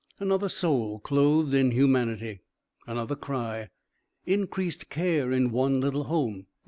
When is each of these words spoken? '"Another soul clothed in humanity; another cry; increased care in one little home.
'"Another 0.19 0.49
soul 0.49 0.97
clothed 0.97 1.53
in 1.53 1.69
humanity; 1.69 2.39
another 2.87 3.15
cry; 3.15 3.69
increased 4.25 4.89
care 4.89 5.31
in 5.31 5.51
one 5.51 5.79
little 5.79 6.05
home. 6.05 6.47